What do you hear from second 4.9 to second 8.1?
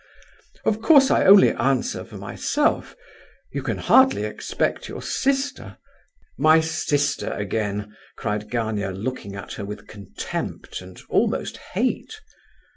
sister—" "My sister again,"